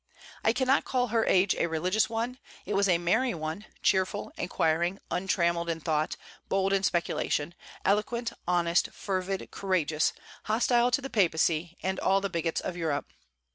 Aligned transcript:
I 0.43 0.51
cannot 0.51 0.83
call 0.83 1.09
her 1.09 1.27
age 1.27 1.53
a 1.53 1.67
religious 1.67 2.09
one: 2.09 2.39
it 2.65 2.73
was 2.73 2.89
a 2.89 2.97
merry 2.97 3.35
one, 3.35 3.67
cheerful, 3.83 4.31
inquiring, 4.35 4.97
untrammelled 5.11 5.69
in 5.69 5.79
thought, 5.79 6.15
bold 6.49 6.73
in 6.73 6.81
speculation, 6.81 7.53
eloquent, 7.85 8.33
honest, 8.47 8.89
fervid, 8.93 9.51
courageous, 9.51 10.13
hostile 10.45 10.89
to 10.89 11.01
the 11.01 11.11
Papacy 11.11 11.77
and 11.83 11.99
all 11.99 12.19
the 12.19 12.31
bigots 12.31 12.61
of 12.61 12.75
Europe. 12.75 13.11